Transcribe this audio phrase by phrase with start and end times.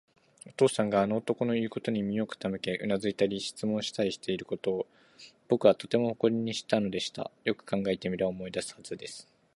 [0.47, 4.87] お父さんがあの男のいうことに耳を傾け、うなずいたり、質問したりしていることを、
[5.47, 7.29] ぼくはとても誇りにしたのでした。
[7.43, 9.27] よく考えてみれば、思い出すはずです。